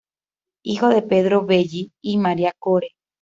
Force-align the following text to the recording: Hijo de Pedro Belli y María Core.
Hijo 0.63 0.89
de 0.89 1.03
Pedro 1.03 1.45
Belli 1.45 1.91
y 2.01 2.17
María 2.17 2.53
Core. 2.57 2.95